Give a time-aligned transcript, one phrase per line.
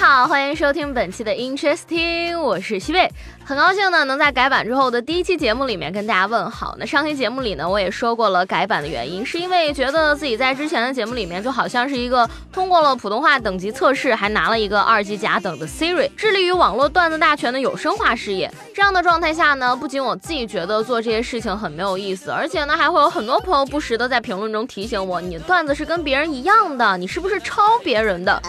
[0.00, 3.08] 好，欢迎收听本期的 Interesting，我是西贝，
[3.44, 6.74] 很高兴呢能在改版之后的第一期节目里面跟大家问好。
[6.78, 18.50] 那上期节目里呢，我也说过了改版的原因，是因为觉得自己在之前的节目里面就好像是一个通过了普通话等级测试，还拿了一个二级甲等的 Siri，致力于网络段子大全的有声化事业。
[18.74, 28.40] 这样的状态下呢，不仅我自己觉得做这些事情很没有意思，而且呢，还会有很多朋友不时的在评论中提醒我，你的段子是跟别人一样的，你是不是抄别人的？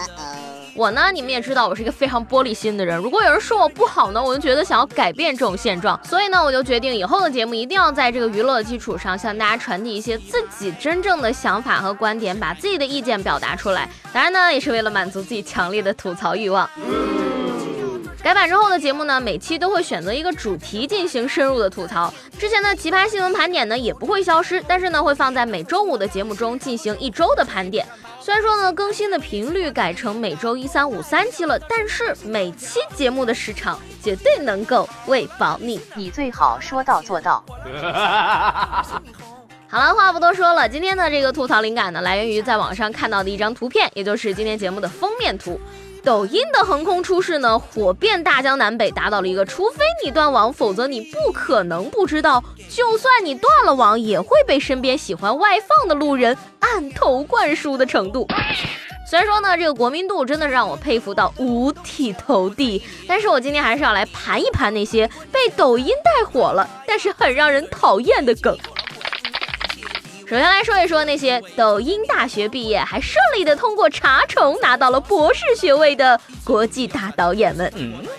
[0.74, 2.96] 我呢，你们也知道，我是一个非常玻璃心的人。
[2.96, 5.98] 如果有人说我不好呢，我就觉得想要改变这种现状。
[6.04, 13.88] 所以呢，我就决定以后的节目一定要在这个娱乐的基础上，向大家传递一些自己真正的想法和观点，把自己的意见表达出来。
[14.12, 16.68] 当然呢，也是为了满足自己强烈的吐槽欲望。
[18.22, 22.12] 改版之后的节目呢，每期都会选择一个主题进行深入的吐槽。
[22.38, 27.86] 之前的奇葩新闻盘点呢，也不会消失，但是呢，会放在每周五的节目中进行一周的盘点。
[28.22, 35.80] 虽然说呢，更新的频率改成每周一、三、五三期了，但是每期节目的时长绝对能够喂饱你。
[35.94, 37.42] 你最好说到做到。
[39.68, 45.58] 好了，话不多说了，今天的这个吐槽灵感呢，来源于在网上看到的一张图片，也就是今天节目的封面图。
[46.02, 52.42] 抖音的横空出世呢，火遍大江南北，达到了一个除非你断网，否则你不可能不知道。
[52.68, 58.26] 就算你断了网，也会被身边喜欢外放的路人按头灌输的程度。
[59.08, 68.56] 虽然说呢，这个国民度真的让我佩服到五体投地，但是我今天还是要来盘一盘那些被抖音带火了，但是很让人讨厌的梗。
[70.30, 77.68] 首先来说一说那些抖音大学毕业还顺利的通过查重拿到了博士学位的国际大导演们。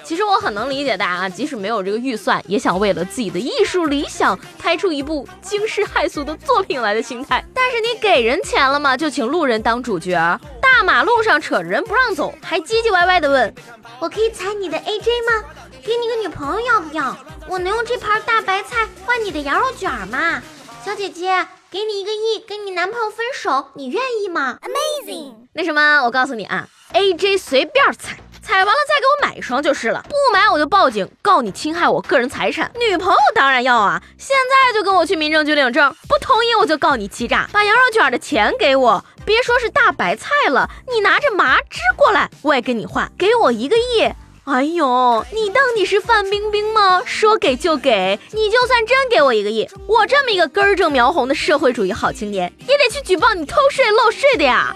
[0.03, 7.41] 其实我很能理解大家，即使没有这个预算，也想为了自己的艺术理想拍出一部惊世骇俗的作品来的心态。
[7.53, 8.97] 但是你给人钱了吗？
[8.97, 13.56] 就请路人当主角，大马路上扯着人不让走，还唧唧歪歪的问
[14.00, 15.46] ：“我可以踩你的 AJ 吗？
[15.81, 17.16] 给你个女朋友要不要？
[17.47, 20.44] 我能用这盘大白菜换你的羊肉卷吗？
[20.84, 25.48] 小姐姐。”给你一个亿，跟你男朋友分手，你愿意吗？Amazing！
[25.54, 30.04] 那什么，我告诉你啊，AJ 随便踩，踩完了再给我买一双就是了。
[30.10, 32.70] 不买我就报警告你侵害我个人财产。
[32.78, 35.96] 女朋友当然要啊，现在就跟我去民政局领证。
[36.10, 37.50] 不同意我就告你欺诈。
[37.54, 43.10] 把羊肉卷的钱给我，别说是大白菜了，你拿着麻汁过来，我也跟你换。
[43.18, 44.12] 给我一个亿。
[44.46, 47.03] 哎呦，你当你是范冰冰吗？
[47.06, 54.75] 说给就给，你就算真给我一个亿，我这么一个根正苗红的社会主义好青年，也得去举报你偷税漏税的呀！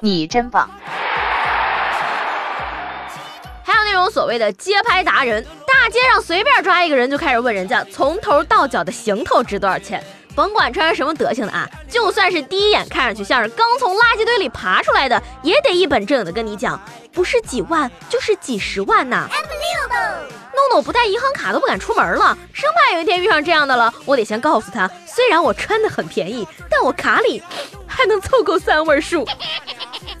[0.00, 0.68] 你真棒。
[3.62, 10.04] 还有那种所谓的街拍达人，大街上随便抓一个人就开始问人家从头到脚的行头值多少钱。
[10.34, 16.80] 甭管穿成什么德行的啊，就算是第一眼看上去像是刚从垃圾堆里爬出来的，也得一本正经的跟你讲，
[17.12, 19.28] 不是几万就是几十万呐。
[20.52, 27.42] 弄得我不带银行卡都不敢出门了，生怕有一天遇上这样的了，我得先告诉他，虽然我穿的很便宜，但我卡里
[27.86, 29.26] 还能凑够三位数。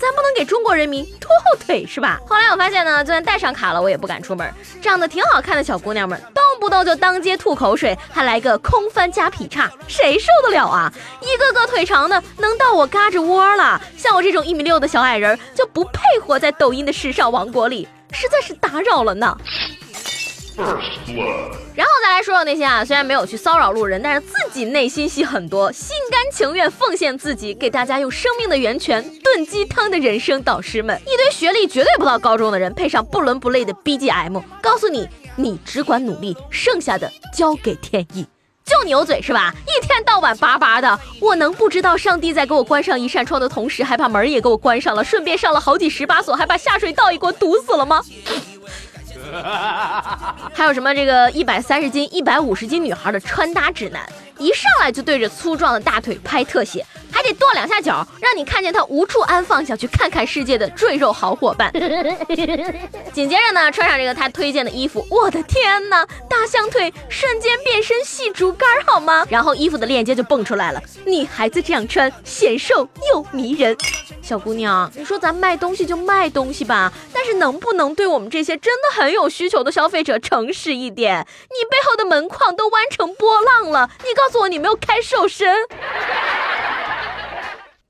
[0.00, 2.18] 咱不能给中国人民拖后腿是吧？
[2.26, 4.50] 后来我发现呢，就算带上卡了，我也不敢出门。
[4.80, 10.90] 长得挺好看的小姑娘们，动不动就当街吐口水，还来个空翻加劈叉，谁受得了啊？
[11.20, 13.78] 一个个腿长的能到我嘎吱窝了。
[13.94, 19.36] 像我这种一米六的小矮人，就不配活在抖音的时尚王国里，实在是打扰了呢。
[21.74, 38.24] 然后再来说说那些啊，虽然没有去骚扰路人，但是自己内心戏很多，心甘情愿奉献自己，给大家用生命的源泉炖鸡汤的人生导师们，一堆学历绝对不到高中的人，配上不伦不类的 BGM，告诉你，你只管努力，剩下的交给天意。
[38.64, 39.52] 就牛嘴是吧？
[39.66, 48.00] 一天到晚叭叭的，我能不知道上帝在给我关上一扇窗的同时，还把门也给我关上了，顺便上了好几十把锁，还把下水道一锅堵死了吗？
[50.54, 54.06] 还有什么这个一百三十斤、一百五十斤女孩的穿搭指南，
[54.38, 56.84] 一上来就对着粗壮的大腿拍特写，
[57.32, 61.70] 得跺两下脚，让你看见他无处安放，想去看看世界的赘肉好伙伴。
[63.12, 69.26] 紧接着呢，穿上这个他推荐的衣服，我的天哪，大象腿瞬间变身细竹竿好吗？
[69.28, 73.76] 然后衣服的链接就蹦出来了，女孩子这样穿显瘦又迷人。
[74.22, 81.26] 小姑娘，你说咱卖东西就卖东西吧，但是能不能对我们这些真的很有需求的消费者诚实一点？
[81.48, 85.56] 你背后的门框都弯成波浪了，你告诉我你没有开瘦身？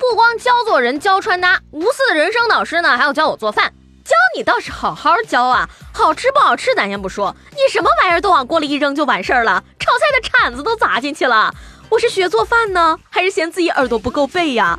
[0.01, 3.71] 不光教做人教穿搭，无私的人生导师呢，还要教我做饭。
[4.03, 11.55] 教你倒是好好教啊，好吃不好吃咱先不说，你什么玩意儿都往锅里一扔就完事儿了，炒菜的铲子都砸进去了。
[11.91, 14.79] 我是学做饭呢，还是嫌自己耳朵不够背呀？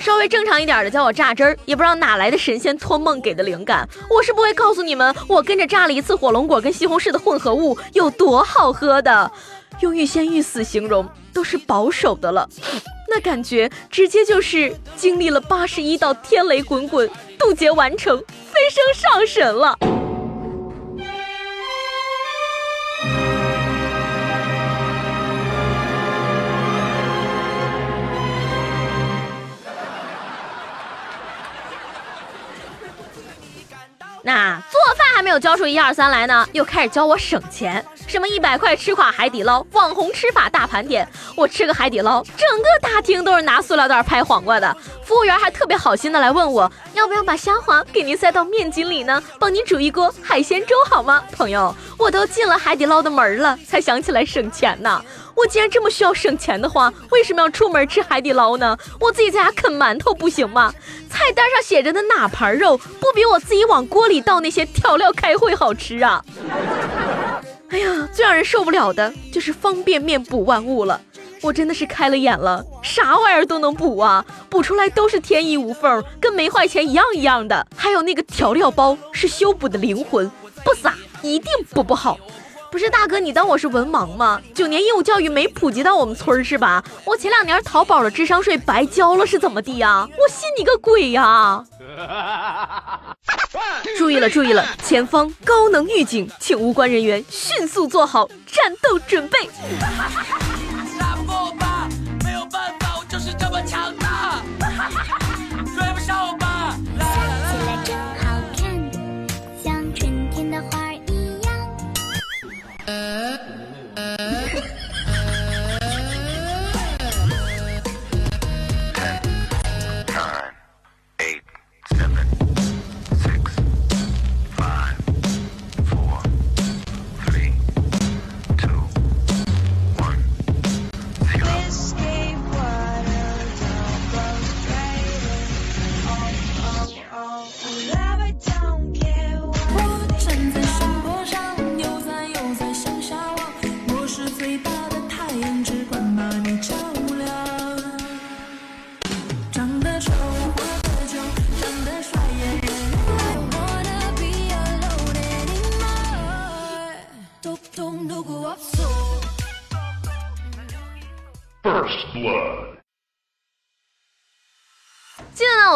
[0.00, 3.86] 稍微正常一点的教我榨汁儿，也不知道哪来的神仙托梦给的灵感。
[4.08, 9.30] 我是不会告诉你们，我跟着榨了一次火龙果跟西红柿的混合物有多好喝的。
[9.80, 12.48] 用欲仙欲死形容都是保守的了，
[13.18, 19.76] 那感觉直接就是经历了八十一道天雷滚滚，渡劫完成，飞升上神了。
[34.22, 37.84] 那做饭还没有教出一二三来呢，又开始教我省钱。
[38.08, 41.06] 什么一百块吃垮海底捞，网红吃法大盘点。
[41.36, 44.74] 我吃个海底捞，整个大厅都是拿塑料袋拍黄瓜的。
[45.04, 49.22] 服务员还特别好心的来问我，要不要把虾滑给您塞到面筋里呢？
[49.38, 51.22] 帮您煮一锅海鲜粥好吗？
[51.32, 55.04] 朋友，我都进了海底捞的门了，才想起来省钱呢。
[55.36, 58.76] 我既然这么需要省钱的话，为什么要出门吃海底捞呢？
[58.98, 60.72] 我自己在家啃馒头不行吗？
[61.10, 66.24] 菜单上写着的哪盘肉，不比我自己往锅里倒那些调料开会好吃啊？
[67.70, 71.00] 哎呀，最让人受不了的就是方便面补万物了。
[71.40, 77.64] 我真的是开了眼了，啥玩意儿都能补啊，补出来都是天衣无缝，跟没坏钱一样一样的。
[77.76, 80.28] 还有那个调料包是修补的灵魂，
[80.64, 82.18] 不撒一定补不好。
[82.70, 84.42] 不是大哥，你当我是文盲吗？
[84.52, 86.84] 九年义务教育没普及到我们村是吧？
[87.04, 90.08] 我前两年淘宝的智商税白交了是怎么地呀？
[90.10, 91.64] 我信你个鬼呀！
[93.96, 99.38] 注意了，注意了，前方高能预警，请无关人员迅速做好战斗准备。
[102.24, 104.37] 没有办法，我就是这么强大。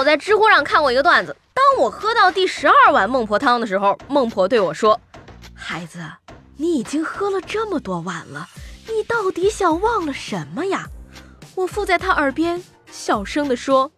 [0.02, 1.36] 我在知乎上看过一个段子。
[1.54, 5.00] 当我喝到第十二碗孟婆汤的时候，孟婆对我说
[5.54, 6.00] ：“孩子，
[6.56, 8.48] 你已经喝了这么多碗了，
[8.88, 10.88] 你到底想忘了什么呀？”
[11.54, 12.60] 我附在他耳边
[12.90, 13.92] 小声地说：“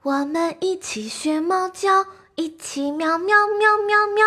[0.00, 2.06] 我们一起学猫叫。”
[2.36, 4.26] 一起喵喵喵喵喵！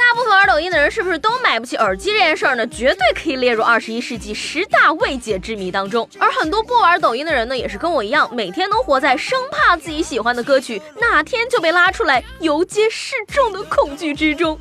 [0.00, 2.66] 大部分玩抖音的人是不是都买不起耳机这件事儿呢？
[2.68, 6.08] 绝对可以列入二十一世纪十大未解之谜当中。
[6.18, 14.58] 而很多不玩抖音的人呢，也是跟我一样，每天都活在生怕自己喜欢的歌曲哪天就被拉出来游街示众的恐惧之中。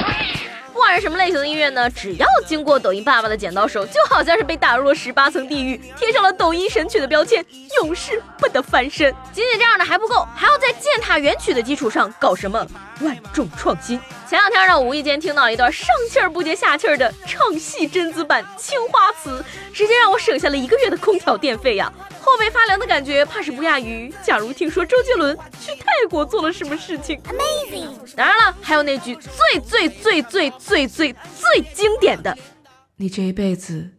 [0.73, 7.45] 不管是什么类型的音乐呢，只要经过抖音爸爸的剪刀手，就好像是被打入了十八层地狱，贴上了抖音神曲的标签，
[7.81, 9.13] 永世不得翻身。
[9.33, 12.65] 仅仅这样的还不够，还要在践踏原曲的基础上搞什么
[13.01, 13.99] 万众创新。
[14.27, 19.39] 前两天呢，无意间听到一段上气儿不接下气儿的唱戏贞子版《青花瓷》，
[19.73, 21.91] 直接让我省下了一个月的空调电费呀。
[22.21, 27.19] 后背发凉的感觉，怕是不亚于假如听说周杰伦去泰国做了什么事情。
[27.23, 27.87] Amazing！
[28.15, 32.37] 当然了，还有那句最最最最最最最经典的
[32.97, 33.89] ：“你这一辈子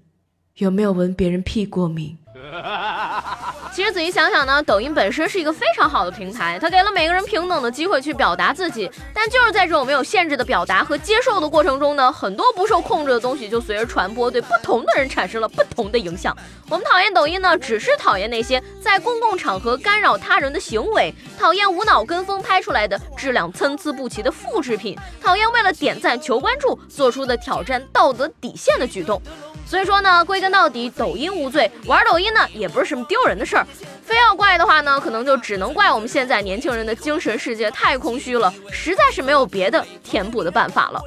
[0.58, 2.16] 有没有闻别人屁过敏？”
[3.72, 8.90] 其实仔细想想呢，抖音本身是一个非常好的平台，它给了每个人平等的机会去表达自己。
[9.14, 16.36] 但就是在这种没有限制的表达和接受的过程中呢，很多不受控制的东西就随着传播，对不同的人产生了不同的影响。
[16.68, 29.20] 我们讨厌抖音呢，只是讨厌那些在公共场合干扰他人的行为，讨厌无脑跟风拍出来的质量参差不齐的复制品，讨厌为了点赞求关注做出的挑战道德底线的举动。
[29.70, 33.64] 所以说呢，归根到底，抖音无罪，玩抖音呢也不是什么丢人的事儿。
[34.02, 41.00] 非要怪的话呢，可能就只能怪我们现在年轻人的精神世界太空虚了，实在是没有别的填补的办法了。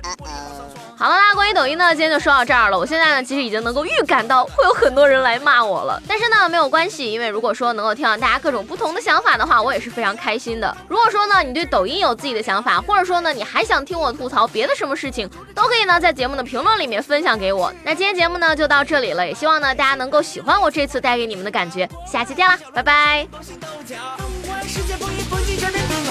[0.96, 2.78] 好了啦，关于抖音呢，今天就说到这儿了。
[2.78, 6.02] 我现在呢，其实已经能够预感到会有很多人来骂我了。
[6.08, 10.78] 但是呢，没有关系，因为如果说能够听到大家各种不同的想法的话，我也是非常开心的。
[10.88, 17.74] 如果说呢，你对抖音有自己的想法，或者说呢，你还想听我吐槽别的什么事情，都可以呢，在节目的评论里面分享给我。
[17.84, 21.90] 那今天节目呢，就到这里了，也希望呢，大家能够喜欢我这次带给你们的感觉。
[22.10, 23.28] 下期见啦，拜拜。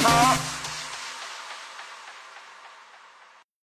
[0.03, 0.62] 好。